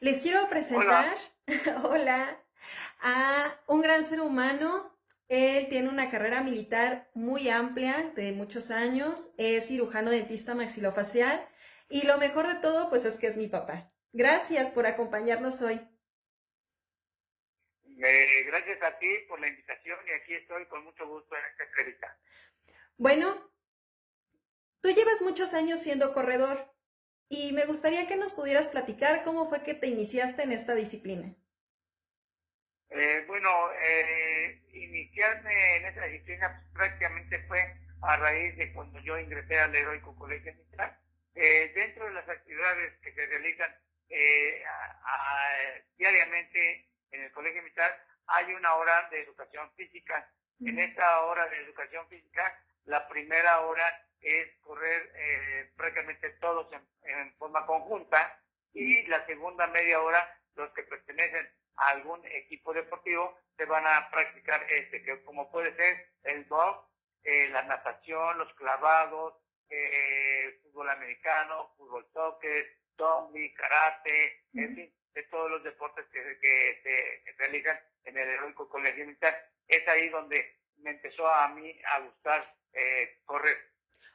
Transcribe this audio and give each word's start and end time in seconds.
Les 0.00 0.22
quiero 0.22 0.48
presentar, 0.48 1.14
hola, 1.84 2.42
a 3.00 3.60
un 3.66 3.82
gran 3.82 4.02
ser 4.02 4.22
humano. 4.22 4.98
Él 5.28 5.68
tiene 5.68 5.90
una 5.90 6.10
carrera 6.10 6.42
militar 6.42 7.10
muy 7.12 7.50
amplia, 7.50 8.10
de 8.16 8.32
muchos 8.32 8.70
años, 8.70 9.34
es 9.36 9.68
cirujano 9.68 10.10
dentista 10.10 10.54
maxilofacial 10.54 11.46
y 11.90 12.06
lo 12.06 12.16
mejor 12.16 12.48
de 12.48 12.60
todo, 12.62 12.88
pues 12.88 13.04
es 13.04 13.18
que 13.18 13.26
es 13.26 13.36
mi 13.36 13.46
papá. 13.46 13.92
Gracias 14.12 14.70
por 14.70 14.86
acompañarnos 14.86 15.60
hoy. 15.60 15.78
gracias 17.86 18.82
a 18.82 18.98
ti 18.98 19.06
por 19.28 19.38
la 19.38 19.48
invitación 19.48 19.98
y 20.08 20.12
aquí 20.12 20.34
estoy 20.34 20.66
con 20.66 20.82
mucho 20.82 21.06
gusto 21.06 21.36
en 21.36 21.44
esta 21.44 21.64
entrevista. 21.64 22.18
Bueno, 22.96 23.52
tú 24.80 24.88
llevas 24.88 25.20
muchos 25.20 25.52
años 25.52 25.80
siendo 25.80 26.14
corredor 26.14 26.72
y 27.30 27.52
me 27.52 27.64
gustaría 27.64 28.08
que 28.08 28.16
nos 28.16 28.32
pudieras 28.34 28.68
platicar 28.68 29.22
cómo 29.22 29.48
fue 29.48 29.62
que 29.62 29.74
te 29.74 29.86
iniciaste 29.86 30.42
en 30.42 30.50
esta 30.50 30.74
disciplina. 30.74 31.32
Eh, 32.90 33.24
bueno, 33.28 33.48
eh, 33.80 34.60
iniciarme 34.72 35.76
en 35.76 35.86
esta 35.86 36.06
disciplina 36.06 36.50
pues, 36.50 36.74
prácticamente 36.74 37.38
fue 37.46 37.60
a 38.02 38.16
raíz 38.16 38.56
de 38.56 38.72
cuando 38.72 38.98
yo 39.00 39.16
ingresé 39.16 39.60
al 39.60 39.74
Heroico 39.74 40.16
Colegio 40.16 40.52
Militar. 40.54 40.98
Eh, 41.36 41.70
dentro 41.72 42.06
de 42.06 42.14
las 42.14 42.28
actividades 42.28 42.98
que 43.00 43.12
se 43.12 43.26
realizan 43.26 43.76
eh, 44.08 44.64
diariamente 45.96 46.88
en 47.12 47.22
el 47.22 47.30
Colegio 47.30 47.62
Militar 47.62 47.96
hay 48.26 48.52
una 48.54 48.74
hora 48.74 49.08
de 49.10 49.20
educación 49.20 49.70
física. 49.76 50.28
En 50.58 50.80
esta 50.80 51.20
hora 51.20 51.48
de 51.48 51.58
educación 51.58 52.08
física, 52.08 52.60
la 52.86 53.06
primera 53.08 53.60
hora 53.60 54.09
es 54.20 54.56
correr 54.60 55.10
eh, 55.14 55.70
prácticamente 55.76 56.30
todos 56.40 56.66
en, 57.02 57.32
forma 57.36 57.64
conjunta 57.66 58.38
y 58.72 59.06
la 59.06 59.24
segunda 59.26 59.66
media 59.68 60.00
hora 60.00 60.38
los 60.54 60.70
que 60.72 60.82
pertenecen 60.82 61.48
a 61.76 61.88
algún 61.88 62.24
equipo 62.26 62.72
deportivo 62.72 63.38
se 63.56 63.64
van 63.64 63.86
a 63.86 64.10
practicar 64.10 64.64
este 64.70 65.02
que 65.02 65.22
como 65.24 65.50
puede 65.50 65.74
ser 65.74 66.08
el 66.24 66.44
box, 66.44 66.86
eh, 67.24 67.48
la 67.48 67.62
natación, 67.62 68.38
los 68.38 68.52
clavados, 68.54 69.34
eh, 69.70 70.60
fútbol 70.62 70.90
americano, 70.90 71.72
fútbol 71.76 72.06
soccer, 72.12 72.76
zombie, 72.96 73.54
karate, 73.54 74.44
en 74.54 74.74
fin, 74.74 74.94
de 75.14 75.22
todos 75.24 75.50
los 75.50 75.64
deportes 75.64 76.04
que, 76.12 76.38
que 76.40 77.22
se 77.24 77.32
realizan 77.38 77.78
en 78.04 78.18
el 78.18 78.28
heroico 78.28 78.68
colegio 78.68 79.06
militar. 79.06 79.48
Es 79.66 79.86
ahí 79.88 80.08
donde 80.10 80.58
me 80.78 80.90
empezó 80.90 81.26
a 81.26 81.48
mí 81.48 81.80
a 81.86 82.00
gustar 82.00 82.54
correr. 83.24 83.70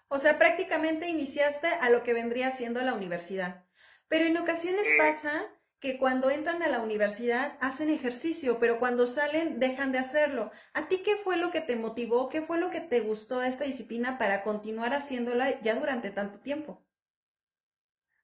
O 0.08 0.20
sea, 0.20 0.38
prácticamente 0.38 1.08
iniciaste 1.08 1.68
a 1.68 1.90
lo 1.90 2.04
que 2.04 2.14
vendría 2.14 2.52
siendo 2.52 2.82
la 2.82 2.94
universidad. 2.94 3.66
Pero 4.08 4.26
en 4.26 4.38
ocasiones 4.38 4.88
pasa 4.98 5.50
que 5.80 5.98
cuando 5.98 6.30
entran 6.30 6.64
a 6.64 6.68
la 6.68 6.80
universidad 6.80 7.58
hacen 7.62 7.90
ejercicio, 7.90 8.60
pero 8.60 8.80
cuando 8.80 9.08
salen 9.08 9.60
dejan 9.60 9.92
de 9.92 10.00
hacerlo. 10.00 10.52
¿A 10.74 10.88
ti 10.88 11.04
qué 11.04 11.16
fue 11.18 11.38
lo 11.38 11.52
que 11.52 11.62
te 11.62 11.76
motivó? 11.76 12.30
¿Qué 12.30 12.42
fue 12.42 12.58
lo 12.58 12.70
que 12.70 12.82
te 12.82 13.02
gustó 13.02 13.40
de 13.40 13.50
esta 13.50 13.66
disciplina 13.66 14.18
para 14.18 14.44
continuar 14.44 14.94
haciéndola 14.94 15.60
ya 15.62 15.76
durante 15.76 16.12
tanto 16.12 16.40
tiempo? 16.40 16.84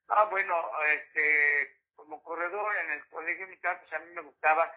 Ah, 0.07 0.25
bueno, 0.29 0.55
este, 0.93 1.81
como 1.95 2.21
corredor 2.23 2.75
en 2.83 2.91
el 2.91 3.07
colegio 3.09 3.47
militar, 3.47 3.79
pues 3.79 3.93
a 3.93 3.99
mí 3.99 4.11
me 4.11 4.21
gustaba 4.21 4.71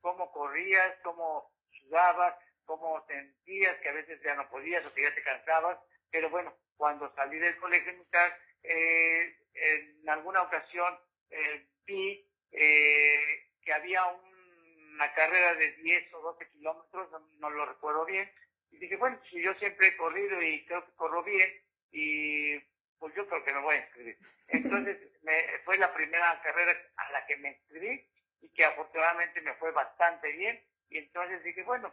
cómo 0.00 0.30
corrías, 0.32 0.96
cómo 1.02 1.52
sudabas, 1.70 2.34
cómo 2.70 3.04
sentías 3.08 3.76
que 3.80 3.88
a 3.88 3.94
veces 3.94 4.22
ya 4.22 4.36
no 4.36 4.48
podías 4.48 4.86
o 4.86 4.94
que 4.94 5.02
ya 5.02 5.12
te 5.12 5.24
cansabas, 5.24 5.76
pero 6.08 6.30
bueno, 6.30 6.54
cuando 6.76 7.12
salí 7.16 7.36
del 7.36 7.56
colegio 7.56 7.92
militar, 7.94 8.32
eh, 8.62 9.34
en 9.54 10.08
alguna 10.08 10.42
ocasión 10.42 10.96
eh, 11.30 11.66
vi 11.84 12.24
eh, 12.52 13.48
que 13.60 13.72
había 13.72 14.06
una 14.06 15.12
carrera 15.14 15.56
de 15.56 15.72
10 15.82 16.14
o 16.14 16.20
12 16.20 16.48
kilómetros, 16.50 17.10
no, 17.40 17.50
lo 17.50 17.66
recuerdo 17.66 18.04
bien, 18.04 18.30
y 18.70 18.78
dije, 18.78 18.94
bueno, 18.94 19.20
si 19.28 19.42
yo 19.42 19.52
siempre 19.54 19.88
he 19.88 19.96
corrido 19.96 20.40
y 20.40 20.64
creo 20.66 20.86
que 20.86 20.92
corro 20.92 21.24
bien, 21.24 21.50
y 21.90 22.56
pues 23.00 23.12
yo 23.16 23.26
creo 23.26 23.42
que 23.42 23.52
me 23.52 23.62
voy 23.62 23.74
a 23.74 23.80
inscribir. 23.80 24.18
Entonces, 24.46 24.96
me, 25.24 25.58
fue 25.64 25.76
la 25.76 25.92
primera 25.92 26.40
carrera 26.40 26.78
a 26.98 27.10
la 27.10 27.26
que 27.26 27.36
me 27.38 27.48
inscribí 27.48 28.06
y 28.42 28.48
que 28.50 28.64
afortunadamente 28.64 29.40
me 29.40 29.54
fue 29.54 29.72
bastante 29.72 30.30
bien, 30.30 30.62
y 30.88 30.98
entonces 30.98 31.42
dije, 31.42 31.64
bueno, 31.64 31.92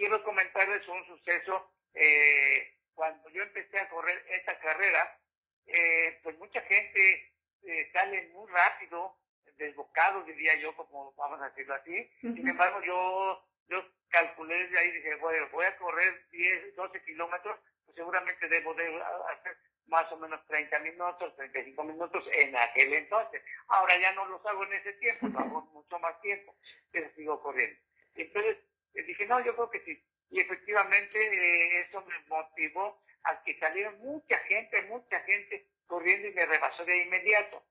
quiero 0.00 0.24
comentarles 0.24 0.88
un 0.88 1.04
suceso. 1.04 1.70
Eh, 1.92 2.74
cuando 2.94 3.28
yo 3.28 3.42
empecé 3.42 3.78
a 3.78 3.88
correr 3.90 4.24
esta 4.30 4.58
carrera, 4.58 5.18
eh, 5.66 6.18
pues 6.22 6.38
mucha 6.38 6.62
gente 6.62 7.34
eh, 7.64 7.90
sale 7.92 8.28
muy 8.28 8.50
rápido, 8.50 9.18
desbocado, 9.58 10.22
diría 10.24 10.56
yo, 10.56 10.74
como 10.74 11.12
vamos 11.16 11.42
a 11.42 11.50
decirlo 11.50 11.74
así. 11.74 12.10
Sin 12.22 12.48
embargo, 12.48 12.80
yo, 12.82 13.46
yo 13.68 13.84
calculé 14.08 14.54
desde 14.54 14.78
ahí, 14.78 14.90
dije, 14.90 15.16
bueno, 15.16 15.46
voy 15.52 15.66
a 15.66 15.76
correr 15.76 16.26
10, 16.30 16.76
12 16.76 17.04
kilómetros, 17.04 17.60
pues 17.84 17.94
seguramente 17.94 18.48
debo 18.48 18.72
de 18.72 19.02
hacer 19.36 19.58
más 19.86 20.10
o 20.12 20.16
menos 20.16 20.40
30 20.46 20.78
minutos, 20.78 21.36
35 21.36 21.84
minutos 21.84 22.24
en 22.32 22.56
aquel 22.56 22.94
entonces. 22.94 23.42
Ahora 23.68 24.00
ya 24.00 24.12
no 24.12 24.24
los 24.26 24.44
hago 24.46 24.64
en 24.64 24.72
ese 24.72 24.94
tiempo, 24.94 25.28
lo 25.28 25.38
hago 25.40 25.60
mucho 25.74 25.98
más 25.98 26.18
tiempo, 26.22 26.56
pero 26.90 27.10
sigo 27.14 27.42
corriendo. 27.42 27.78
Entonces, 28.14 28.56
y 28.94 29.02
dije, 29.02 29.26
no, 29.26 29.44
yo 29.44 29.54
creo 29.54 29.70
que 29.70 29.80
sí. 29.80 30.02
Y 30.30 30.40
efectivamente 30.40 31.18
eh, 31.18 31.80
eso 31.82 32.02
me 32.02 32.18
motivó 32.28 33.02
a 33.24 33.42
que 33.42 33.58
saliera 33.58 33.90
mucha 33.92 34.38
gente, 34.40 34.82
mucha 34.82 35.20
gente 35.20 35.66
corriendo 35.86 36.28
y 36.28 36.32
me 36.32 36.46
rebasó 36.46 36.84
de 36.84 37.02
inmediato. 37.02 37.62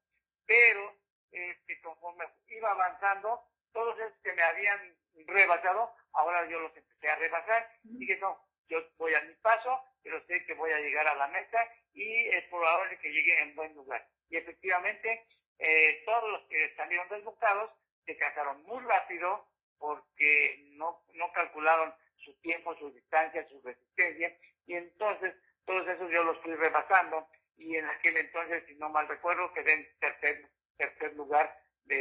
Pero 0.45 0.95
este, 1.31 1.79
conforme 1.81 2.25
iba 2.47 2.71
avanzando, 2.71 3.41
todos 3.71 3.97
esos 3.99 4.17
que 4.23 4.33
me 4.33 4.43
habían 4.43 4.95
rebasado, 5.27 5.93
ahora 6.13 6.47
yo 6.49 6.59
los 6.59 6.75
empecé 6.75 7.09
a 7.09 7.15
rebasar. 7.15 7.69
Y 7.83 7.97
dije, 7.99 8.17
no, 8.17 8.39
yo 8.67 8.79
voy 8.97 9.13
a 9.13 9.21
mi 9.21 9.33
paso, 9.35 9.81
pero 10.03 10.23
sé 10.25 10.45
que 10.45 10.53
voy 10.53 10.71
a 10.71 10.79
llegar 10.79 11.07
a 11.07 11.15
la 11.15 11.27
meta 11.27 11.65
y 11.93 12.27
es 12.27 12.43
probable 12.45 12.97
que 12.99 13.11
llegue 13.11 13.41
en 13.41 13.55
buen 13.55 13.73
lugar. 13.73 14.05
Y 14.29 14.37
efectivamente, 14.37 15.25
eh, 15.57 16.03
todos 16.05 16.31
los 16.31 16.47
que 16.47 16.73
salieron 16.75 17.09
desbocados 17.09 17.71
se 18.05 18.17
cansaron 18.17 18.63
muy 18.63 18.83
rápido, 18.83 19.47
porque 19.79 20.65
no, 20.71 21.01
no 21.13 21.31
calcularon 21.33 21.93
su 22.17 22.33
tiempo, 22.41 22.75
su 22.77 22.91
distancia, 22.91 23.47
su 23.47 23.61
resistencia, 23.61 24.37
y 24.65 24.75
entonces 24.75 25.33
todos 25.65 25.87
esos 25.87 26.11
yo 26.11 26.23
los 26.23 26.37
fui 26.39 26.53
rebasando, 26.53 27.27
y 27.57 27.75
en 27.75 27.85
aquel 27.85 28.17
entonces, 28.17 28.63
si 28.67 28.75
no 28.75 28.89
mal 28.89 29.07
recuerdo, 29.07 29.51
quedé 29.53 29.73
en 29.73 29.87
tercer, 29.99 30.49
tercer 30.77 31.13
lugar 31.15 31.53
de, 31.85 31.95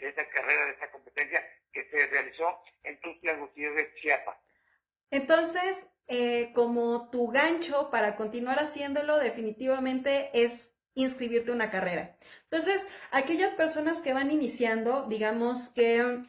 de 0.00 0.08
esa 0.08 0.28
carrera, 0.28 0.66
de 0.66 0.72
esa 0.72 0.90
competencia 0.90 1.42
que 1.72 1.84
se 1.90 2.06
realizó 2.08 2.60
en 2.82 3.00
Tuxtla 3.00 3.34
Gutiérrez, 3.34 3.94
Chiapas. 3.94 4.36
Entonces, 5.10 5.88
eh, 6.06 6.52
como 6.54 7.10
tu 7.10 7.28
gancho 7.28 7.90
para 7.90 8.16
continuar 8.16 8.58
haciéndolo 8.58 9.18
definitivamente 9.18 10.30
es 10.32 10.74
inscribirte 10.94 11.50
a 11.50 11.54
una 11.54 11.70
carrera. 11.70 12.16
Entonces, 12.44 12.90
aquellas 13.10 13.54
personas 13.54 14.02
que 14.02 14.12
van 14.12 14.30
iniciando, 14.30 15.06
digamos 15.08 15.72
que 15.72 16.22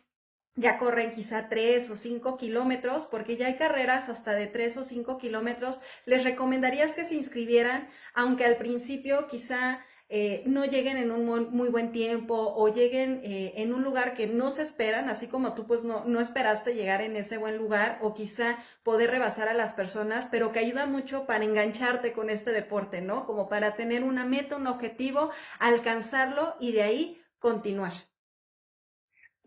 ya 0.55 0.77
corren 0.77 1.11
quizá 1.11 1.49
tres 1.49 1.89
o 1.89 1.95
cinco 1.95 2.37
kilómetros, 2.37 3.05
porque 3.05 3.37
ya 3.37 3.47
hay 3.47 3.55
carreras 3.55 4.09
hasta 4.09 4.33
de 4.33 4.47
tres 4.47 4.77
o 4.77 4.83
cinco 4.83 5.17
kilómetros, 5.17 5.79
les 6.05 6.23
recomendarías 6.23 6.95
que 6.95 7.05
se 7.05 7.15
inscribieran, 7.15 7.89
aunque 8.13 8.45
al 8.45 8.57
principio 8.57 9.27
quizá 9.27 9.85
eh, 10.11 10.41
no 10.47 10.65
lleguen 10.65 10.97
en 10.97 11.11
un 11.11 11.23
muy, 11.51 11.69
buen 11.69 11.91
tiempo 11.91 12.35
o 12.35 12.67
lleguen 12.73 13.21
eh, 13.23 13.53
en 13.57 13.71
un 13.75 13.83
lugar 13.83 14.15
que 14.15 14.25
no 14.25 14.49
se 14.49 14.63
esperan, 14.63 15.07
así 15.07 15.27
como 15.27 15.53
tú 15.53 15.67
pues 15.67 15.83
no, 15.83 16.03
no 16.05 16.19
esperaste 16.19 16.73
llegar 16.73 17.01
en 17.01 17.15
ese 17.15 17.37
buen 17.37 17.57
lugar 17.57 17.99
o 18.01 18.15
quizá 18.15 18.57
poder 18.81 19.11
rebasar 19.11 19.49
a 19.49 19.53
las 19.53 19.73
personas, 19.73 20.27
pero 20.31 20.51
que 20.51 20.59
ayuda 20.59 20.87
mucho 20.87 21.27
para 21.27 21.45
engancharte 21.45 22.11
con 22.11 22.31
este 22.31 22.51
deporte, 22.51 23.01
¿no? 23.01 23.27
Como 23.27 23.49
para 23.49 23.75
tener 23.75 24.03
una 24.03 24.25
meta, 24.25 24.57
un 24.57 24.65
objetivo, 24.65 25.29
alcanzarlo 25.59 26.55
y 26.59 26.71
de 26.71 26.81
ahí 26.81 27.21
continuar. 27.37 27.93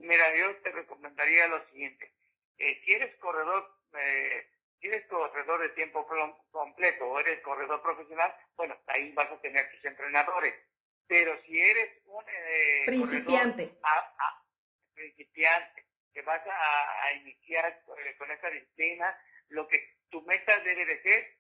Mira, 0.02 0.37
yo 0.37 0.56
te 0.62 0.72
recomendaría 0.72 1.46
lo 1.46 1.64
siguiente. 1.69 2.12
Eh, 2.58 2.82
si 2.84 2.93
eres 2.93 3.16
corredor, 3.19 3.72
eh, 3.96 4.49
si 4.81 4.88
eres 4.88 5.06
corredor 5.06 5.62
de 5.62 5.69
tiempo 5.70 6.06
completo 6.50 7.06
o 7.06 7.20
eres 7.20 7.40
corredor 7.43 7.81
profesional, 7.82 8.34
bueno, 8.56 8.76
ahí 8.88 9.12
vas 9.12 9.31
a 9.31 9.40
tener 9.40 9.70
tus 9.70 9.84
entrenadores. 9.84 10.54
Pero 11.06 11.40
si 11.43 11.60
eres 11.60 12.02
un 12.06 12.25
eh, 12.28 12.82
principiante, 12.87 13.78
principiante, 14.93 15.87
que 16.12 16.22
vas 16.22 16.43
a, 16.46 17.12
iniciar 17.14 17.66
eh, 17.66 18.16
con 18.19 18.31
esta 18.31 18.50
disciplina, 18.50 19.16
lo 19.50 19.69
que 19.69 19.99
tu 20.10 20.20
meta 20.22 20.58
debe 20.60 20.84
de 20.84 21.02
ser, 21.02 21.37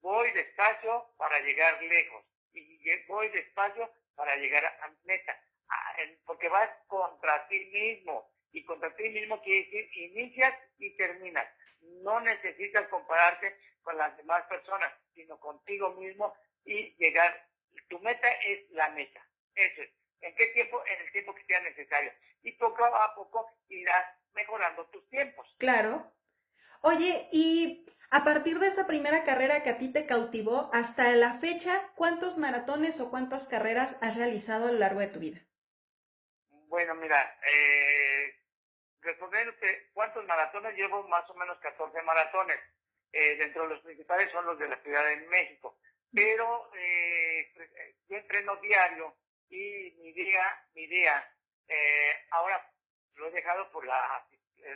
voy 0.00 0.30
despacio 0.32 1.14
para 1.16 1.40
llegar 1.40 1.82
lejos 1.82 2.24
y 2.52 3.06
voy 3.06 3.28
despacio 3.30 3.90
para 4.14 4.36
llegar 4.36 4.66
a 4.66 4.88
mi 4.88 4.98
meta 5.04 5.47
porque 6.24 6.48
vas 6.48 6.70
contra 6.86 7.46
ti 7.48 7.58
mismo. 7.72 8.30
Y 8.52 8.64
contra 8.64 8.94
ti 8.96 9.08
mismo 9.10 9.42
quiere 9.42 9.64
decir 9.64 9.90
inicias 9.96 10.54
y 10.78 10.96
terminas. 10.96 11.46
No 12.02 12.20
necesitas 12.20 12.88
compararte 12.88 13.56
con 13.82 13.96
las 13.96 14.16
demás 14.16 14.44
personas, 14.46 14.92
sino 15.14 15.38
contigo 15.38 15.94
mismo 15.94 16.34
y 16.64 16.94
llegar 16.96 17.48
tu 17.88 17.98
meta 18.00 18.28
es 18.46 18.70
la 18.70 18.90
meta. 18.90 19.20
Eso 19.54 19.82
es. 19.82 19.90
¿En 20.20 20.34
qué 20.34 20.46
tiempo? 20.48 20.82
En 20.86 21.06
el 21.06 21.12
tiempo 21.12 21.34
que 21.34 21.44
sea 21.44 21.60
necesario. 21.60 22.12
Y 22.42 22.52
poco 22.52 22.84
a 22.84 23.14
poco 23.14 23.50
irás 23.68 24.04
mejorando 24.34 24.86
tus 24.86 25.08
tiempos. 25.08 25.46
Claro. 25.58 26.12
Oye, 26.80 27.28
y 27.32 27.86
a 28.10 28.24
partir 28.24 28.58
de 28.58 28.68
esa 28.68 28.86
primera 28.86 29.24
carrera 29.24 29.62
que 29.62 29.70
a 29.70 29.78
ti 29.78 29.92
te 29.92 30.06
cautivó, 30.06 30.70
hasta 30.72 31.10
la 31.12 31.34
fecha, 31.38 31.92
¿cuántos 31.94 32.38
maratones 32.38 33.00
o 33.00 33.10
cuántas 33.10 33.48
carreras 33.48 33.98
has 34.02 34.16
realizado 34.16 34.68
a 34.68 34.72
lo 34.72 34.78
largo 34.78 35.00
de 35.00 35.08
tu 35.08 35.18
vida? 35.18 35.40
Bueno, 36.68 36.94
mira, 36.94 37.38
eh, 37.50 38.36
respondiéndote 39.00 39.88
cuántos 39.94 40.24
maratones, 40.26 40.76
llevo 40.76 41.06
más 41.08 41.28
o 41.30 41.34
menos 41.34 41.58
14 41.58 42.02
maratones. 42.02 42.60
Eh, 43.10 43.36
dentro 43.36 43.62
de 43.62 43.70
los 43.70 43.80
principales 43.80 44.30
son 44.32 44.44
los 44.44 44.58
de 44.58 44.68
la 44.68 44.76
Ciudad 44.82 45.04
de 45.06 45.16
México. 45.28 45.78
Pero 46.12 46.70
eh, 46.74 47.52
yo 48.08 48.16
entreno 48.16 48.56
diario 48.56 49.16
y 49.48 49.94
mi 49.98 50.12
día, 50.12 50.62
mi 50.74 50.86
día, 50.86 51.26
eh, 51.68 52.12
ahora 52.30 52.62
lo 53.14 53.28
he 53.28 53.30
dejado 53.30 53.70
por 53.70 53.86
la, 53.86 54.26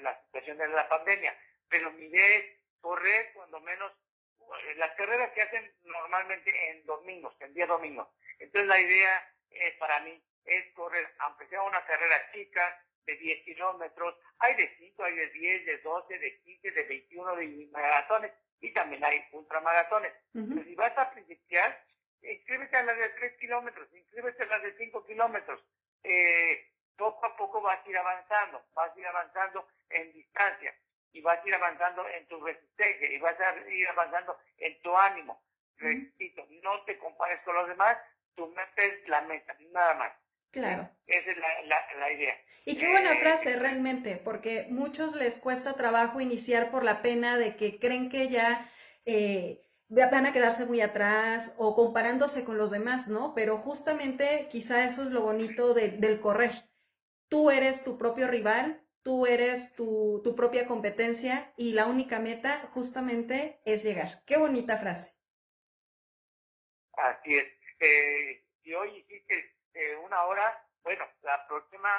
la 0.01 0.23
situación 0.25 0.57
de 0.59 0.69
la 0.69 0.89
pandemia, 0.89 1.37
pero 1.69 1.91
mi 1.93 2.07
idea 2.07 2.37
es 2.37 2.45
correr 2.81 3.33
cuando 3.35 3.61
menos 3.61 3.93
eh, 4.41 4.75
las 4.77 4.95
carreras 4.97 5.33
que 5.33 5.43
hacen 5.43 5.73
normalmente 5.85 6.71
en 6.71 6.85
domingos, 6.87 7.35
en 7.41 7.53
día 7.53 7.67
domingo. 7.67 8.13
Entonces 8.39 8.67
la 8.67 8.81
idea 8.81 9.31
es 9.51 9.75
para 9.77 10.01
mí 10.01 10.23
es 10.45 10.73
correr, 10.75 11.09
aunque 11.19 11.47
sea 11.49 11.63
una 11.63 11.85
carrera 11.85 12.31
chica, 12.33 12.79
de 13.07 13.17
10 13.17 13.45
kilómetros, 13.45 14.15
hay 14.39 14.55
de 14.55 14.77
5, 14.79 15.05
hay 15.05 15.15
de 15.15 15.29
10, 15.31 15.67
de 15.67 15.79
12, 15.79 16.19
de 16.19 16.41
15, 16.41 16.71
de 16.71 16.83
21, 16.85 17.37
de 17.37 17.69
maratones, 17.73 18.33
y 18.61 18.73
también 18.73 19.05
hay 19.05 19.25
ultramaratones. 19.33 20.13
Pero 20.33 20.63
si 20.65 20.75
vas 20.75 20.97
a 20.97 21.11
principiar, 21.11 21.85
inscríbete 22.23 22.77
a 22.77 22.83
las 22.85 22.97
de 22.97 23.09
3 23.09 23.39
kilómetros, 23.39 23.93
inscríbete 23.93 24.43
a 24.45 24.47
las 24.47 24.63
de 24.63 24.77
5 24.77 25.05
kilómetros. 25.07 25.61
Eh, 26.05 26.69
poco 26.97 27.27
a 27.27 27.37
poco 27.37 27.61
vas 27.61 27.85
a 27.85 27.91
ir 27.91 27.97
avanzando, 27.97 28.65
vas 28.75 28.95
a 28.95 29.01
ir 29.01 29.07
avanzando 29.07 29.67
en 29.91 30.13
distancia 30.13 30.75
y 31.13 31.21
vas 31.21 31.43
a 31.43 31.49
ir 31.49 31.55
avanzando 31.55 32.09
en 32.09 32.27
tu 32.29 32.41
resistencia 32.45 33.11
y 33.11 33.19
vas 33.19 33.39
a 33.41 33.57
ir 33.69 33.89
avanzando 33.89 34.39
en 34.59 34.81
tu 34.83 34.97
ánimo. 34.97 35.43
Repito, 35.79 36.47
no 36.63 36.85
te 36.85 36.97
compares 36.99 37.41
con 37.43 37.57
los 37.57 37.67
demás, 37.67 37.99
tu 38.37 38.47
meta 38.49 38.83
es 38.83 39.09
la 39.09 39.23
meta, 39.23 39.57
nada 39.73 39.95
más. 39.95 40.22
Claro. 40.53 40.91
Esa 41.07 41.31
es 41.31 41.37
la, 41.39 42.13
idea. 42.13 42.35
Y 42.67 42.77
qué 42.77 42.89
buena 42.89 43.15
eh, 43.15 43.21
frase 43.21 43.57
realmente, 43.57 44.21
porque 44.23 44.67
muchos 44.69 45.17
les 45.17 45.39
cuesta 45.39 45.73
trabajo 45.73 46.21
iniciar 46.21 46.71
por 46.71 46.85
la 46.85 47.01
pena 47.01 47.39
de 47.39 47.57
que 47.57 47.79
creen 47.79 48.11
que 48.11 48.29
ya 48.29 48.71
eh, 49.07 49.63
van 49.89 50.27
a 50.27 50.33
quedarse 50.35 50.67
muy 50.67 50.83
atrás 50.83 51.55
o 51.59 51.75
comparándose 51.75 52.45
con 52.45 52.59
los 52.59 52.71
demás, 52.71 53.09
¿no? 53.09 53.33
Pero 53.35 53.59
justamente 53.59 54.49
quizá 54.51 54.85
eso 54.85 55.03
es 55.03 55.11
lo 55.11 55.23
bonito 55.23 55.73
del 55.73 56.21
correr. 56.21 56.53
Tú 57.29 57.51
eres 57.51 57.83
tu 57.83 57.97
propio 57.97 58.29
rival, 58.29 58.85
tú 59.03 59.27
eres 59.27 59.75
tu, 59.75 60.21
tu 60.23 60.37
propia 60.37 60.67
competencia 60.67 61.55
y 61.57 61.73
la 61.73 61.87
única 61.87 62.19
meta 62.19 62.69
justamente 62.75 63.63
es 63.65 63.85
llegar. 63.85 64.23
Qué 64.27 64.37
bonita 64.37 64.77
frase. 64.77 65.17
Así 66.93 67.37
es. 67.37 67.47
Eh, 67.81 68.45
y 68.65 68.75
hoy 68.75 68.99
hiciste 68.99 69.52
eh, 69.75 69.97
una 69.97 70.25
hora, 70.25 70.65
bueno, 70.83 71.07
la 71.23 71.47
próxima 71.47 71.91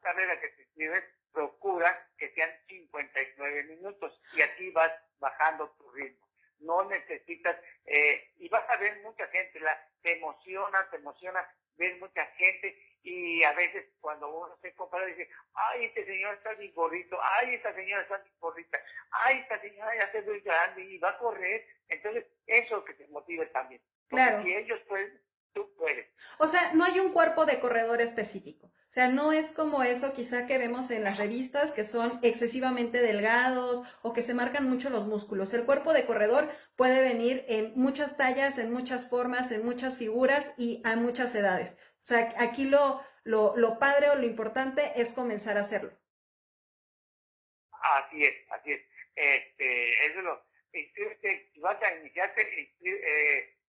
carrera 0.00 0.40
que 0.40 0.48
te 0.48 0.62
inscribes, 0.62 1.04
procura 1.32 2.08
que 2.18 2.32
sean 2.34 2.50
59 2.66 3.64
minutos 3.64 4.20
y 4.34 4.42
aquí 4.42 4.70
vas 4.70 4.92
bajando 5.18 5.70
tu 5.78 5.90
ritmo. 5.92 6.26
No 6.58 6.84
necesitas, 6.84 7.56
eh, 7.86 8.32
y 8.36 8.48
vas 8.48 8.68
a 8.68 8.76
ver 8.76 9.00
mucha 9.02 9.26
gente, 9.28 9.60
la, 9.60 9.88
te 10.02 10.16
emociona, 10.16 10.88
te 10.90 10.96
emociona 10.96 11.46
ver 11.76 11.98
mucha 11.98 12.26
gente 12.36 12.76
y 13.02 13.42
a 13.42 13.52
veces 13.54 13.86
cuando 14.00 14.28
uno 14.28 14.56
se 14.60 14.74
compara 14.74 15.06
dice, 15.06 15.28
ay, 15.54 15.86
este 15.86 16.04
señor 16.04 16.34
está 16.34 16.52
bien 16.54 16.72
gordito, 16.74 17.18
ay, 17.22 17.54
esta 17.54 17.74
señora 17.74 18.02
está 18.02 18.18
bien 18.18 18.34
gordita, 18.38 18.78
ay, 19.10 19.38
esta 19.38 19.60
señora 19.60 19.96
ya 19.96 20.12
se 20.12 20.20
ve 20.20 20.40
grande 20.40 20.82
y 20.82 20.98
va 20.98 21.10
a 21.10 21.18
correr. 21.18 21.66
Entonces, 21.88 22.26
eso 22.46 22.84
que 22.84 22.94
te 22.94 23.06
motive 23.08 23.46
también. 23.46 23.80
claro. 24.08 24.42
si 24.42 24.54
ellos 24.54 24.80
pueden, 24.86 25.18
tú 25.52 25.72
puedes. 25.76 26.06
O 26.38 26.48
sea, 26.48 26.72
no 26.74 26.84
hay 26.84 26.98
un 27.00 27.12
cuerpo 27.12 27.46
de 27.46 27.60
corredor 27.60 28.00
específico. 28.00 28.66
O 28.66 28.92
sea, 28.92 29.06
no 29.06 29.32
es 29.32 29.52
como 29.52 29.84
eso 29.84 30.14
quizá 30.14 30.46
que 30.46 30.58
vemos 30.58 30.90
en 30.90 31.04
las 31.04 31.16
revistas 31.16 31.72
que 31.72 31.84
son 31.84 32.18
excesivamente 32.22 33.00
delgados 33.00 33.84
o 34.02 34.12
que 34.12 34.22
se 34.22 34.34
marcan 34.34 34.68
mucho 34.68 34.90
los 34.90 35.06
músculos. 35.06 35.54
El 35.54 35.64
cuerpo 35.64 35.92
de 35.92 36.06
corredor 36.06 36.50
puede 36.74 37.00
venir 37.00 37.44
en 37.46 37.72
muchas 37.76 38.16
tallas, 38.16 38.58
en 38.58 38.72
muchas 38.72 39.08
formas, 39.08 39.52
en 39.52 39.64
muchas 39.64 39.96
figuras 39.96 40.52
y 40.58 40.82
a 40.84 40.96
muchas 40.96 41.32
edades. 41.36 41.78
O 42.00 42.04
sea, 42.04 42.34
aquí 42.38 42.64
lo, 42.64 43.00
lo, 43.22 43.56
lo 43.56 43.78
padre 43.78 44.10
o 44.10 44.16
lo 44.16 44.26
importante 44.26 44.92
es 44.96 45.12
comenzar 45.12 45.56
a 45.56 45.60
hacerlo. 45.60 45.92
Así 47.70 48.24
es, 48.24 48.34
así 48.50 48.72
es. 48.72 48.80
Este, 49.14 50.06
eso 50.06 50.20
lo, 50.22 50.42
si 50.72 51.60
vas 51.60 51.80
a 51.82 51.94
iniciarte, 51.96 52.42
eh, 52.82 53.59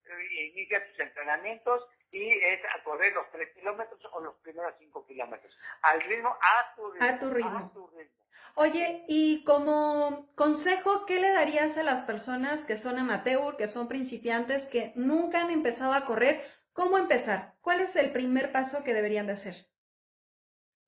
inicia 0.49 0.85
tus 0.87 0.99
entrenamientos 0.99 1.87
y 2.11 2.29
es 2.29 2.59
a 2.65 2.83
correr 2.83 3.13
los 3.13 3.29
3 3.31 3.53
kilómetros 3.53 3.99
o 4.11 4.19
los 4.19 4.35
primeros 4.37 4.73
5 4.79 5.05
kilómetros. 5.07 5.57
Al 5.81 6.01
ritmo, 6.01 6.29
a 6.29 6.75
tu 6.75 6.91
ritmo. 6.91 7.07
A 7.07 7.19
tu 7.19 7.87
ritmo. 7.87 8.21
Oye, 8.55 9.05
y 9.07 9.43
como 9.45 10.29
consejo, 10.35 11.05
¿qué 11.05 11.19
le 11.21 11.31
darías 11.31 11.77
a 11.77 11.83
las 11.83 12.03
personas 12.03 12.65
que 12.65 12.77
son 12.77 12.99
amateur, 12.99 13.55
que 13.55 13.67
son 13.67 13.87
principiantes, 13.87 14.67
que 14.67 14.91
nunca 14.95 15.41
han 15.41 15.51
empezado 15.51 15.93
a 15.93 16.05
correr? 16.05 16.41
¿Cómo 16.73 16.97
empezar? 16.97 17.53
¿Cuál 17.61 17.81
es 17.81 17.95
el 17.95 18.11
primer 18.11 18.51
paso 18.51 18.83
que 18.83 18.93
deberían 18.93 19.27
de 19.27 19.33
hacer? 19.33 19.55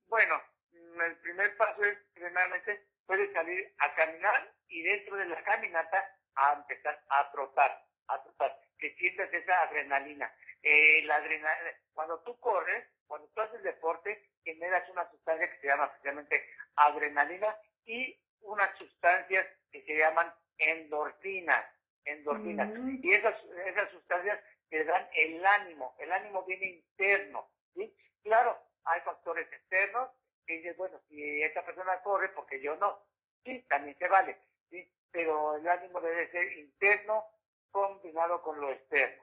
Bueno, 0.08 0.42
el 0.74 1.16
primer 1.18 1.56
paso 1.58 1.84
es, 1.86 1.98
primeramente, 2.14 2.86
puedes 3.06 3.32
salir 3.34 3.74
a 3.80 3.96
caminar 3.96 4.54
y 4.68 4.82
dentro 4.84 5.16
de 5.16 5.26
la 5.26 5.42
caminata 5.44 6.18
a 6.36 6.54
empezar 6.54 7.02
a 7.10 7.32
trotar, 7.32 7.86
a 8.08 8.24
trotar, 8.24 8.60
que 8.84 8.94
sientas 8.96 9.34
esa 9.34 9.62
adrenalina. 9.62 10.30
Eh, 10.62 11.04
la 11.06 11.16
adrenalina, 11.16 11.72
cuando 11.94 12.20
tú 12.24 12.38
corres, 12.40 12.86
cuando 13.08 13.30
tú 13.30 13.40
haces 13.40 13.64
deporte, 13.64 14.30
generas 14.44 14.90
una 14.90 15.10
sustancia 15.10 15.50
que 15.50 15.62
se 15.62 15.68
llama 15.68 15.90
precisamente 15.90 16.46
adrenalina 16.76 17.56
y 17.86 18.20
unas 18.42 18.78
sustancias 18.78 19.48
que 19.72 19.84
se 19.84 19.98
llaman 19.98 20.34
endorfinas, 20.58 21.66
endorfinas. 22.04 22.78
Mm. 22.78 23.00
Y 23.02 23.14
esas, 23.14 23.42
esas 23.68 23.90
sustancias 23.92 24.38
te 24.70 24.84
dan 24.84 25.08
el 25.14 25.46
ánimo, 25.46 25.96
el 26.00 26.12
ánimo 26.12 26.44
viene 26.44 26.66
interno, 26.66 27.48
¿sí? 27.74 27.96
Claro, 28.22 28.60
hay 28.84 29.00
factores 29.02 29.48
externos 29.50 30.10
que 30.46 30.58
dices, 30.58 30.76
bueno, 30.76 31.00
si 31.08 31.42
esta 31.42 31.66
persona 31.66 32.02
corre, 32.02 32.28
porque 32.36 32.62
yo 32.62 32.76
no, 32.76 33.00
sí, 33.46 33.66
también 33.70 33.98
se 33.98 34.10
vale, 34.10 34.38
sí, 34.70 34.86
pero 35.10 35.56
el 35.56 35.70
ánimo 35.70 36.02
debe 36.02 36.30
ser 36.32 36.52
interno 36.58 37.24
combinado 37.74 38.42
con 38.42 38.62
lo 38.62 38.72
externo. 38.72 39.22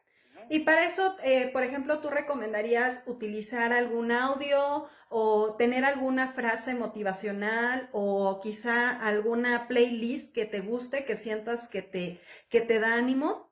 Y 0.48 0.60
para 0.60 0.84
eso, 0.84 1.16
eh, 1.22 1.48
por 1.52 1.62
ejemplo, 1.62 2.00
¿tú 2.00 2.10
recomendarías 2.10 3.06
utilizar 3.06 3.72
algún 3.72 4.12
audio 4.12 4.88
o 5.08 5.56
tener 5.56 5.84
alguna 5.84 6.32
frase 6.32 6.74
motivacional 6.74 7.88
o 7.92 8.40
quizá 8.42 9.00
alguna 9.00 9.68
playlist 9.68 10.34
que 10.34 10.46
te 10.46 10.60
guste, 10.60 11.04
que 11.04 11.16
sientas 11.16 11.68
que 11.68 11.82
te, 11.82 12.20
que 12.48 12.60
te 12.60 12.78
da 12.78 12.94
ánimo? 12.94 13.50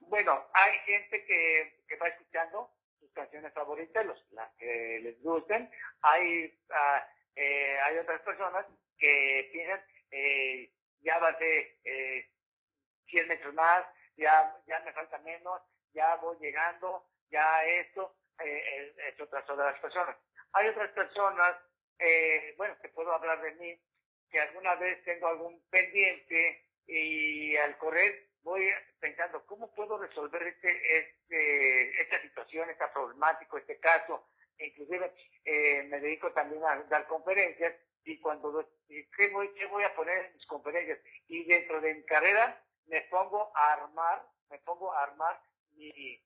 Bueno, 0.00 0.44
hay 0.52 0.72
gente 0.80 1.24
que, 1.24 1.84
que 1.88 1.96
va 1.96 2.08
escuchando 2.08 2.70
sus 2.98 3.12
canciones 3.12 3.52
favoritas, 3.54 4.04
los, 4.04 4.26
las 4.32 4.50
que 4.56 5.00
les 5.02 5.22
gusten. 5.22 5.70
Hay, 6.02 6.58
ah, 6.70 7.06
eh, 7.36 7.78
hay 7.84 7.98
otras 7.98 8.20
personas 8.22 8.66
que 8.98 9.48
piensan, 9.52 9.80
eh, 10.10 10.72
ya 11.00 11.18
va 11.18 11.32
de 11.32 11.78
eh, 11.84 12.30
100 13.10 13.28
metros 13.28 13.54
más, 13.54 13.84
ya, 14.16 14.56
ya 14.66 14.80
me 14.80 14.92
falta 14.92 15.18
menos, 15.18 15.60
ya 15.92 16.16
voy 16.16 16.36
llegando, 16.40 17.06
ya 17.30 17.64
esto, 17.64 18.14
eh, 18.44 18.94
es 19.08 19.20
otras 19.20 19.46
de 19.46 19.56
las 19.56 19.80
personas. 19.80 20.16
Hay 20.52 20.68
otras 20.68 20.90
personas, 20.92 21.56
eh, 21.98 22.54
bueno, 22.56 22.76
que 22.80 22.88
puedo 22.88 23.12
hablar 23.12 23.40
de 23.42 23.52
mí, 23.52 23.80
que 24.30 24.40
alguna 24.40 24.74
vez 24.76 25.02
tengo 25.04 25.28
algún 25.28 25.62
pendiente 25.70 26.64
y 26.86 27.56
al 27.56 27.76
correr 27.78 28.30
voy 28.42 28.68
pensando, 28.98 29.44
¿cómo 29.46 29.72
puedo 29.74 29.98
resolver 29.98 30.42
este, 30.42 30.98
este, 30.98 32.02
esta 32.02 32.22
situación, 32.22 32.70
esta 32.70 32.92
problemática, 32.92 33.58
este 33.58 33.78
caso? 33.78 34.28
Inclusive 34.58 35.12
eh, 35.44 35.82
me 35.84 36.00
dedico 36.00 36.32
también 36.32 36.64
a 36.64 36.76
dar 36.84 37.06
conferencias 37.06 37.74
y 38.04 38.18
cuando, 38.20 38.68
¿qué 38.88 39.28
voy, 39.28 39.52
¿qué 39.54 39.66
voy 39.66 39.84
a 39.84 39.94
poner 39.94 40.26
en 40.26 40.32
mis 40.34 40.46
conferencias? 40.46 40.98
Y 41.28 41.44
dentro 41.44 41.80
de 41.80 41.94
mi 41.94 42.02
carrera 42.04 42.62
me 42.90 43.00
pongo 43.02 43.52
a 43.54 43.72
armar, 43.74 44.26
me 44.50 44.58
pongo 44.58 44.92
a 44.92 45.04
armar 45.04 45.40
mi, 45.76 46.20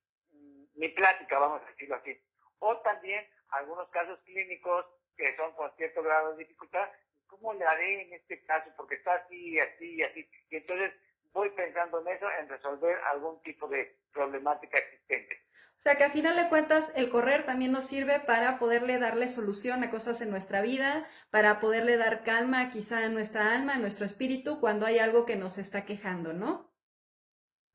mi 0.75 0.89
plática, 0.89 1.39
vamos 1.39 1.63
a 1.63 1.71
decirlo 1.71 1.97
así. 1.97 2.19
O 2.59 2.79
también 2.79 3.25
algunos 3.51 3.89
casos 3.91 4.19
clínicos 4.25 4.87
que 5.17 5.37
son 5.37 5.53
con 5.53 5.71
cierto 5.77 6.03
grado 6.03 6.33
de 6.33 6.45
dificultad, 6.45 6.89
¿cómo 7.27 7.53
le 7.53 7.65
haré 7.67 8.03
en 8.03 8.15
este 8.15 8.43
caso? 8.45 8.71
Porque 8.77 8.97
está 8.97 9.15
así, 9.15 9.61
así, 9.61 10.03
así. 10.03 10.29
Y 10.51 10.57
entonces 10.57 10.93
voy 11.33 11.51
pensando 11.51 12.01
en 12.01 12.09
eso, 12.09 12.31
en 12.31 12.49
resolver 12.49 12.99
algún 13.13 13.41
tipo 13.43 13.69
de 13.69 13.97
problemática 14.13 14.79
existente. 14.79 15.44
Sea 15.85 15.97
que 15.97 16.05
a 16.05 16.11
final 16.11 16.35
de 16.35 16.49
cuentas 16.49 16.95
el 16.97 17.11
correr 17.11 17.45
también 17.45 17.71
nos 17.71 17.85
sirve 17.85 18.19
para 18.19 18.59
poderle 18.59 18.99
darle 18.99 19.29
solución 19.29 19.85
a 19.85 19.91
cosas 19.91 20.23
en 20.23 20.31
nuestra 20.31 20.63
vida, 20.63 21.07
para 21.31 21.61
poderle 21.61 21.99
dar 21.99 22.25
calma 22.25 22.71
quizá 22.71 23.01
a 23.01 23.09
nuestra 23.11 23.53
alma, 23.53 23.75
a 23.75 23.79
nuestro 23.79 24.07
espíritu 24.07 24.61
cuando 24.61 24.87
hay 24.87 24.99
algo 24.99 25.27
que 25.27 25.37
nos 25.37 25.59
está 25.59 25.85
quejando, 25.85 26.33
¿no? 26.33 26.73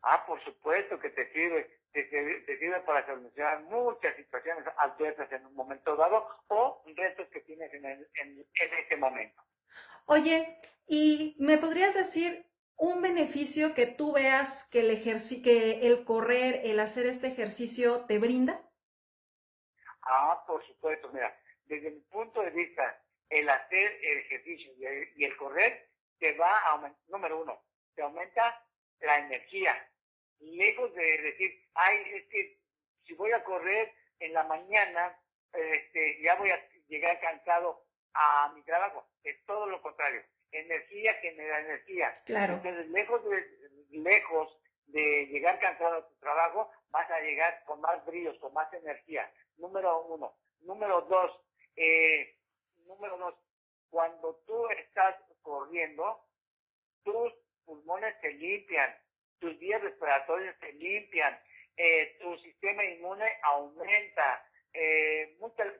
Ah, 0.01 0.25
por 0.25 0.43
supuesto 0.43 0.99
que 0.99 1.11
te 1.11 1.31
sirve. 1.31 1.79
Te, 1.91 2.07
sirve 2.57 2.79
para 2.81 3.05
solucionar 3.05 3.61
muchas 3.63 4.15
situaciones 4.15 4.63
adversas 4.77 5.31
en 5.31 5.45
un 5.45 5.53
momento 5.53 5.95
dado 5.95 6.27
o 6.47 6.83
retos 6.95 7.27
que 7.29 7.41
tienes 7.41 7.71
en, 7.73 7.85
en, 7.85 8.05
en 8.23 8.73
ese 8.85 8.95
momento. 8.95 9.41
Oye, 10.05 10.57
¿y 10.87 11.35
me 11.39 11.59
podrías 11.59 11.93
decir 11.93 12.48
un 12.79 13.01
beneficio 13.01 13.73
que 13.73 13.85
tú 13.85 14.13
veas 14.13 14.63
que 14.71 14.79
el, 14.79 15.03
que 15.43 15.85
el 15.85 16.05
correr, 16.05 16.61
el 16.63 16.79
hacer 16.79 17.05
este 17.07 17.27
ejercicio 17.27 18.05
te 18.05 18.19
brinda? 18.19 18.61
Ah, 20.01 20.41
por 20.47 20.65
supuesto, 20.65 21.09
mira, 21.11 21.37
desde 21.65 21.91
mi 21.91 21.99
punto 21.99 22.41
de 22.41 22.51
vista, 22.51 23.03
el 23.29 23.49
hacer 23.49 23.99
el 24.01 24.17
ejercicio 24.19 24.71
y 25.15 25.25
el, 25.25 25.35
correr 25.35 25.89
te 26.19 26.37
va 26.37 26.57
a 26.57 26.71
aumentar, 26.71 27.01
número 27.09 27.41
uno, 27.41 27.61
te 27.95 28.01
aumenta 28.01 28.65
la 29.01 29.19
energía. 29.19 29.75
Lejos 30.39 30.93
de 30.95 31.17
decir, 31.21 31.69
ay, 31.75 31.97
es 32.13 32.27
que 32.29 32.59
si 33.05 33.13
voy 33.13 33.33
a 33.33 33.43
correr 33.43 33.93
en 34.19 34.33
la 34.33 34.45
mañana, 34.45 35.19
este, 35.51 36.21
ya 36.21 36.35
voy 36.35 36.51
a 36.51 36.69
llegar 36.87 37.19
cansado 37.19 37.85
a 38.13 38.53
mi 38.55 38.63
trabajo. 38.63 39.05
Es 39.21 39.45
todo 39.45 39.65
lo 39.65 39.81
contrario 39.81 40.23
energía 40.51 41.13
genera 41.15 41.59
energía. 41.61 42.15
Claro. 42.25 42.55
Entonces, 42.55 42.87
lejos 42.89 43.23
de, 43.23 43.45
lejos 43.91 44.57
de 44.87 45.27
llegar 45.27 45.59
cansado 45.59 45.97
a 45.97 46.07
tu 46.07 46.15
trabajo, 46.19 46.71
vas 46.89 47.09
a 47.11 47.19
llegar 47.21 47.63
con 47.65 47.81
más 47.81 48.05
brillos, 48.05 48.37
con 48.39 48.53
más 48.53 48.71
energía. 48.73 49.31
Número 49.57 50.03
uno. 50.05 50.35
Número 50.61 51.01
dos, 51.01 51.31
eh, 51.75 52.35
número 52.85 53.17
dos, 53.17 53.35
cuando 53.89 54.35
tú 54.45 54.67
estás 54.69 55.15
corriendo, 55.41 56.25
tus 57.03 57.33
pulmones 57.65 58.15
se 58.21 58.33
limpian, 58.33 58.93
tus 59.39 59.57
vías 59.59 59.81
respiratorias 59.81 60.55
se 60.59 60.73
limpian, 60.73 61.39
eh, 61.77 62.17
tu 62.19 62.37
sistema 62.39 62.83
inmune 62.83 63.25
aumenta, 63.43 64.45
eh, 64.73 65.37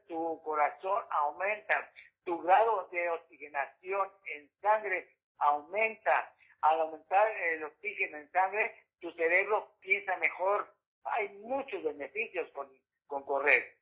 tu 0.08 0.42
corazón 0.44 1.04
aumenta, 1.10 1.92
tu 2.30 2.38
grado 2.44 2.88
de 2.92 3.10
oxigenación 3.10 4.08
en 4.36 4.48
sangre 4.62 5.10
aumenta. 5.40 6.32
Al 6.62 6.82
aumentar 6.82 7.28
el 7.54 7.64
oxígeno 7.64 8.18
en 8.18 8.32
sangre, 8.32 8.72
tu 9.00 9.12
cerebro 9.14 9.76
piensa 9.80 10.16
mejor. 10.18 10.72
Hay 11.06 11.30
muchos 11.40 11.84
beneficios 11.84 12.48
con, 12.52 13.24
correr. 13.24 13.80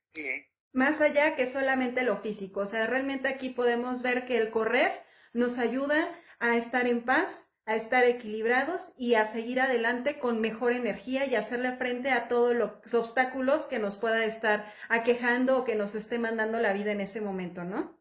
Más 0.72 1.02
allá 1.02 1.36
que 1.36 1.44
solamente 1.44 2.04
lo 2.04 2.16
físico. 2.16 2.60
O 2.60 2.64
sea, 2.64 2.86
realmente 2.86 3.28
aquí 3.28 3.50
podemos 3.50 4.00
ver 4.02 4.24
que 4.24 4.38
el 4.38 4.50
correr 4.50 5.02
nos 5.34 5.58
ayuda 5.58 6.08
a 6.38 6.56
estar 6.56 6.86
en 6.86 7.04
paz, 7.04 7.52
a 7.66 7.74
estar 7.74 8.04
equilibrados 8.04 8.94
y 8.96 9.14
a 9.14 9.26
seguir 9.26 9.60
adelante 9.60 10.18
con 10.18 10.40
mejor 10.40 10.72
energía 10.72 11.26
y 11.26 11.34
hacerle 11.34 11.72
frente 11.72 12.12
a 12.12 12.28
todos 12.28 12.54
los 12.54 12.94
obstáculos 12.94 13.66
que 13.66 13.78
nos 13.78 13.98
pueda 13.98 14.24
estar 14.24 14.72
aquejando 14.88 15.58
o 15.58 15.64
que 15.64 15.74
nos 15.74 15.94
esté 15.94 16.18
mandando 16.18 16.58
la 16.60 16.72
vida 16.72 16.92
en 16.92 17.02
ese 17.02 17.20
momento, 17.20 17.64
¿no? 17.64 17.97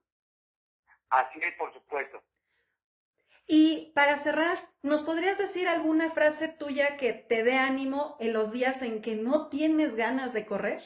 Así 1.09 1.39
es, 1.41 1.55
por 1.55 1.73
supuesto. 1.73 2.23
Y 3.47 3.93
para 3.95 4.17
cerrar, 4.17 4.57
¿nos 4.81 5.03
podrías 5.03 5.37
decir 5.37 5.69
alguna 5.69 6.11
frase 6.11 6.49
tuya 6.49 6.97
que 6.97 7.13
te 7.13 7.43
dé 7.43 7.57
ánimo 7.57 8.17
en 8.19 8.33
los 8.33 8.51
días 8.51 8.81
en 8.81 9.01
que 9.01 9.15
no 9.15 9.49
tienes 9.49 9.95
ganas 9.95 10.33
de 10.33 10.45
correr? 10.45 10.81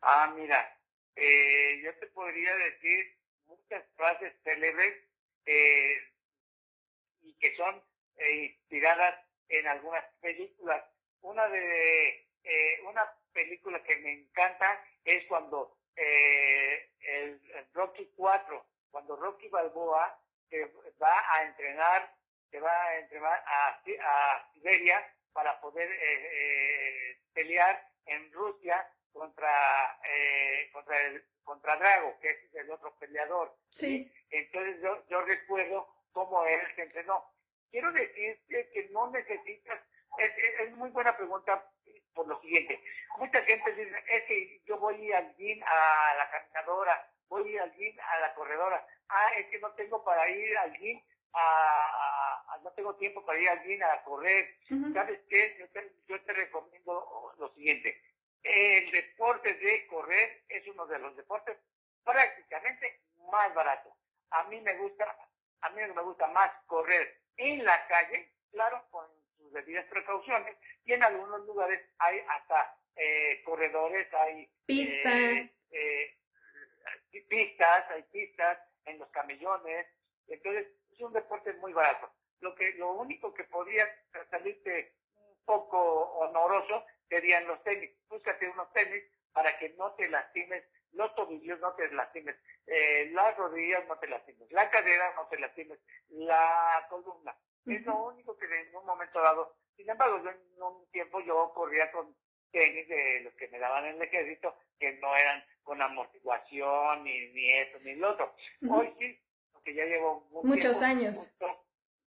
Ah, 0.00 0.32
mira, 0.34 0.78
eh, 1.14 1.80
yo 1.82 1.94
te 1.98 2.06
podría 2.06 2.56
decir 2.56 3.18
muchas 3.46 3.84
frases 3.96 4.32
célebres 4.44 5.04
eh, 5.44 5.96
y 7.20 7.34
que 7.34 7.54
son 7.56 7.82
eh, 8.16 8.56
inspiradas 8.58 9.14
en 9.48 9.66
algunas 9.66 10.04
películas. 10.20 10.84
Una 11.20 11.48
de 11.48 12.20
una 12.86 13.02
película 13.32 13.82
que 13.82 13.96
me 13.96 14.12
encanta 14.12 14.84
es 15.04 15.24
cuando 15.26 15.78
eh, 15.96 16.90
el, 17.00 17.40
Rocky 17.72 18.10
4, 18.16 18.66
cuando 18.90 19.16
Rocky 19.16 19.48
Balboa 19.48 20.18
se 20.48 20.64
va 21.02 21.22
a 21.32 21.44
entrenar, 21.44 22.14
se 22.50 22.60
va 22.60 22.70
a 22.70 22.98
entrenar 22.98 23.44
a, 23.46 24.50
Siberia 24.52 25.04
para 25.32 25.60
poder 25.60 25.90
eh, 25.90 25.96
eh, 26.00 27.18
pelear 27.32 27.88
en 28.06 28.32
Rusia 28.32 28.88
contra 29.12 29.98
eh, 30.04 30.70
contra 30.72 31.00
el 31.06 31.24
contra 31.44 31.76
Drago, 31.76 32.18
que 32.20 32.30
es 32.30 32.54
el 32.54 32.70
otro 32.70 32.96
peleador. 32.98 33.54
Sí. 33.68 34.10
Entonces 34.30 34.80
yo, 34.80 35.06
yo 35.08 35.20
recuerdo 35.22 35.88
cómo 36.12 36.44
él 36.46 36.60
se 36.74 36.82
entrenó. 36.82 37.24
Quiero 37.70 37.92
decirte 37.92 38.70
que 38.72 38.88
no 38.90 39.10
necesitas, 39.10 39.80
es, 40.18 40.32
es 40.60 40.76
muy 40.76 40.90
buena 40.90 41.16
pregunta 41.16 41.64
por 42.14 42.26
lo 42.28 42.40
siguiente. 42.40 42.80
Mucha 43.18 43.42
gente 43.42 43.72
dice, 43.72 44.04
es 44.08 44.24
que 44.24 44.60
yo 44.64 44.78
voy 44.78 45.12
al 45.12 45.34
gym 45.36 45.62
a 45.64 46.14
la 46.16 46.30
caminadora, 46.30 47.10
voy 47.28 47.58
al 47.58 47.72
gym 47.74 47.96
a 48.00 48.20
la 48.20 48.34
corredora. 48.34 48.86
Ah, 49.08 49.32
es 49.36 49.46
que 49.48 49.58
no 49.58 49.72
tengo 49.72 50.02
para 50.04 50.28
ir 50.28 50.56
al 50.58 50.72
gym 50.78 51.00
a, 51.34 52.60
no 52.62 52.72
tengo 52.72 52.94
tiempo 52.96 53.24
para 53.26 53.38
ir 53.38 53.48
al 53.48 53.62
gym 53.64 53.82
a 53.82 54.02
correr. 54.04 54.56
¿Sabes 54.92 55.20
qué? 55.28 55.56
Yo 55.58 55.68
te, 55.70 55.92
yo 56.06 56.22
te 56.22 56.32
recomiendo 56.32 57.32
lo 57.38 57.48
siguiente. 57.54 58.00
El 58.42 58.90
deporte 58.90 59.54
de 59.54 59.86
correr 59.86 60.44
es 60.48 60.66
uno 60.68 60.86
de 60.86 60.98
los 60.98 61.16
deportes 61.16 61.58
prácticamente 62.04 63.00
más 63.30 63.52
baratos. 63.54 63.92
A 64.30 64.44
mí 64.44 64.60
me 64.60 64.74
gusta, 64.76 65.16
a 65.62 65.70
mí 65.70 65.82
me 65.82 66.02
gusta 66.02 66.26
más 66.28 66.50
correr 66.66 67.20
en 67.36 67.64
la 67.64 67.86
calle, 67.86 68.32
claro, 68.50 68.84
con 68.90 69.06
debidas 69.54 69.86
precauciones 69.86 70.56
y 70.84 70.92
en 70.92 71.02
algunos 71.02 71.46
lugares 71.46 71.80
hay 71.98 72.20
hasta 72.28 72.76
eh, 72.96 73.42
corredores, 73.44 74.12
hay 74.14 74.48
Pista. 74.66 75.10
Eh, 75.10 75.50
eh, 75.70 76.16
pistas, 77.28 77.90
hay 77.90 78.02
pistas 78.04 78.58
en 78.84 78.98
los 78.98 79.08
camellones, 79.10 79.86
entonces 80.28 80.68
es 80.92 81.00
un 81.00 81.12
deporte 81.12 81.52
muy 81.54 81.72
barato. 81.72 82.12
Lo 82.40 82.54
que 82.54 82.72
lo 82.74 82.92
único 82.92 83.32
que 83.32 83.44
podría 83.44 83.88
salirte 84.30 84.94
un 85.16 85.44
poco 85.44 85.78
honoroso 86.18 86.84
serían 87.08 87.46
los 87.46 87.62
tenis. 87.62 87.90
Búscate 88.08 88.48
unos 88.48 88.72
tenis 88.72 89.02
para 89.32 89.58
que 89.58 89.70
no 89.70 89.94
te 89.94 90.08
lastimes 90.08 90.64
los 90.92 91.14
tobillos, 91.14 91.58
no 91.60 91.74
te 91.74 91.90
lastimes 91.92 92.36
las 93.12 93.36
rodillas, 93.36 93.86
no 93.86 93.98
te 93.98 94.06
lastimes 94.06 94.50
la 94.52 94.70
cadera, 94.70 95.14
no 95.16 95.26
te 95.28 95.38
lastimes 95.38 95.78
la 96.08 96.86
columna. 96.90 97.34
Es 97.66 97.86
lo 97.86 98.08
único 98.08 98.36
que 98.36 98.44
en 98.44 98.74
un 98.76 98.84
momento 98.84 99.20
dado. 99.20 99.56
Sin 99.76 99.88
embargo, 99.88 100.22
yo 100.22 100.30
en 100.30 100.62
un 100.62 100.86
tiempo 100.90 101.20
yo 101.20 101.52
corría 101.54 101.90
con 101.92 102.14
tenis 102.50 102.86
de 102.88 103.20
los 103.22 103.34
que 103.34 103.48
me 103.48 103.58
daban 103.58 103.86
en 103.86 103.96
el 103.96 104.02
ejército, 104.02 104.56
que 104.78 104.92
no 104.98 105.16
eran 105.16 105.42
con 105.62 105.80
amortiguación, 105.80 107.02
ni, 107.02 107.28
ni 107.32 107.52
esto, 107.52 107.78
ni 107.80 107.94
lo 107.96 108.12
otro. 108.12 108.34
Hoy 108.68 108.94
sí, 108.98 109.18
porque 109.52 109.74
ya 109.74 109.84
llevo 109.84 110.28
muchos 110.30 110.82
años. 110.82 111.34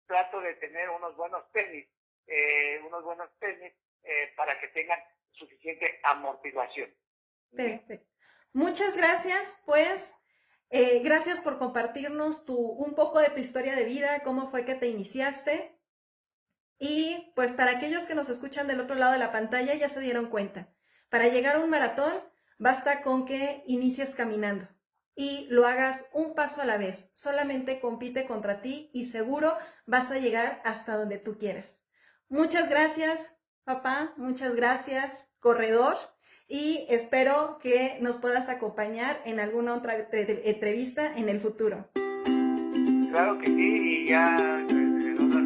trato 0.05 0.41
de 0.41 0.55
tener 0.55 0.89
unos 0.89 1.15
buenos 1.15 1.49
tenis, 1.51 1.87
eh, 2.27 2.81
unos 2.85 3.03
buenos 3.03 3.29
tenis 3.39 3.73
eh, 4.03 4.33
para 4.35 4.59
que 4.59 4.67
tengan 4.69 4.99
suficiente 5.31 5.99
amortiguación. 6.03 6.93
Perfecto. 7.55 8.05
Muchas 8.53 8.97
gracias, 8.97 9.63
pues. 9.65 10.15
Eh, 10.75 11.01
gracias 11.03 11.39
por 11.39 11.59
compartirnos 11.59 12.45
tu, 12.45 12.57
un 12.57 12.95
poco 12.95 13.19
de 13.19 13.29
tu 13.29 13.39
historia 13.39 13.75
de 13.75 13.83
vida, 13.83 14.23
cómo 14.23 14.49
fue 14.49 14.65
que 14.65 14.73
te 14.73 14.87
iniciaste. 14.87 15.79
Y 16.79 17.31
pues 17.35 17.51
para 17.51 17.73
aquellos 17.73 18.05
que 18.05 18.15
nos 18.15 18.27
escuchan 18.27 18.65
del 18.65 18.81
otro 18.81 18.95
lado 18.95 19.11
de 19.11 19.19
la 19.19 19.31
pantalla 19.31 19.75
ya 19.75 19.87
se 19.87 19.99
dieron 19.99 20.31
cuenta. 20.31 20.73
Para 21.09 21.27
llegar 21.27 21.57
a 21.57 21.59
un 21.59 21.69
maratón 21.69 22.11
basta 22.57 23.03
con 23.03 23.27
que 23.27 23.61
inicies 23.67 24.15
caminando 24.15 24.67
y 25.13 25.45
lo 25.51 25.67
hagas 25.67 26.09
un 26.11 26.33
paso 26.33 26.63
a 26.63 26.65
la 26.65 26.77
vez. 26.77 27.11
Solamente 27.13 27.79
compite 27.79 28.25
contra 28.25 28.63
ti 28.63 28.89
y 28.95 29.05
seguro 29.05 29.55
vas 29.85 30.09
a 30.09 30.17
llegar 30.17 30.59
hasta 30.65 30.97
donde 30.97 31.19
tú 31.19 31.37
quieras. 31.37 31.83
Muchas 32.29 32.67
gracias, 32.67 33.37
papá. 33.63 34.15
Muchas 34.17 34.55
gracias, 34.55 35.35
corredor 35.39 36.12
y 36.53 36.85
espero 36.87 37.57
que 37.63 37.97
nos 37.99 38.17
puedas 38.17 38.47
acompañar 38.47 39.19
en 39.25 39.39
alguna 39.39 39.73
otra 39.73 39.95
entrevista 40.21 41.11
en 41.17 41.27
el 41.27 41.39
futuro. 41.39 41.87
Claro 43.09 43.39
que 43.39 43.47
sí, 43.47 44.03
y 44.03 44.07
ya 44.07 44.37
en 44.69 45.17
otra, 45.17 45.39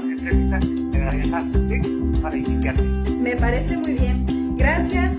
entrevista 0.00 0.58
me 1.68 2.20
para 2.22 2.34
iniciarte. 2.34 2.82
Me 3.20 3.36
parece 3.36 3.76
muy 3.76 3.92
bien. 3.92 4.24
Gracias, 4.56 5.18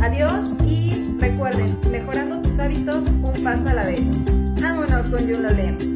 adiós 0.00 0.54
y 0.66 1.14
recuerden, 1.18 1.78
mejorando 1.90 2.40
tus 2.40 2.58
hábitos 2.58 3.06
un 3.22 3.44
paso 3.44 3.68
a 3.68 3.74
la 3.74 3.84
vez. 3.84 4.00
Vámonos 4.62 5.10
con 5.10 5.20
Juno 5.30 5.95